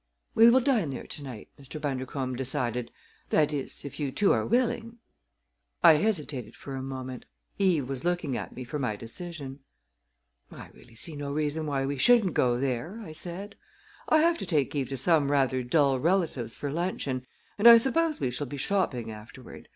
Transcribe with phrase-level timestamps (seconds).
[0.33, 1.79] "We will dine there to night," Mr.
[1.79, 2.89] Bundercombe decided,
[3.29, 4.97] "that is, if you two are willing."
[5.83, 7.25] I hesitated for a moment.
[7.59, 9.59] Eve was looking at me for my decision.
[10.51, 13.55] "I really see no reason why we shouldn't go there," I said.
[14.09, 17.27] "I have to take Eve to some rather dull relatives for luncheon,
[17.59, 19.69] and I suppose we shall be shopping afterward.